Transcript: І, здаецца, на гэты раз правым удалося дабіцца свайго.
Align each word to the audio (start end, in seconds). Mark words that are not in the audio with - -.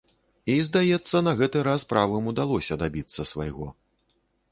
І, 0.51 0.53
здаецца, 0.69 1.17
на 1.27 1.33
гэты 1.41 1.61
раз 1.67 1.81
правым 1.91 2.31
удалося 2.31 2.79
дабіцца 2.83 3.27
свайго. 3.33 3.67